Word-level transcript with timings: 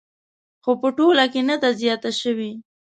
خو 0.63 0.71
په 0.81 0.87
ټوله 0.97 1.25
کې 1.33 1.41
نه 1.49 1.55
ده 1.61 1.69
زیاته 1.81 2.11
شوې 2.21 2.51